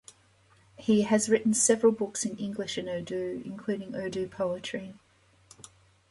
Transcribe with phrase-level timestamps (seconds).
[0.77, 4.95] He has written several books in English and Urdu, including Urdu poetry.